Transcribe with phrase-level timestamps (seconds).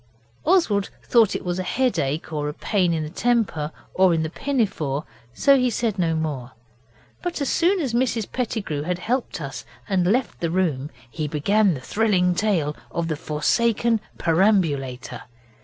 [0.45, 5.55] Oswald thought it was headache, or pain in the temper, or in the pinafore, so
[5.55, 6.53] he said no more,
[7.21, 11.75] but as soon as Mrs Pettigrew had helped us and left the room he began
[11.75, 15.21] the thrilling tale of the forsaken perambulator.